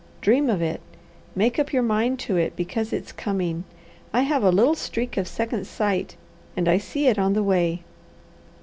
[0.19, 0.81] Dream of it,
[1.35, 3.65] make up your mind to it, because it's coming.
[4.11, 6.15] I have a little streak of second sight,
[6.57, 7.83] and I see it on the way."